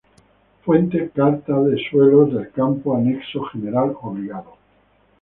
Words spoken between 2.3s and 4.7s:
del Campo Anexo General Obligado.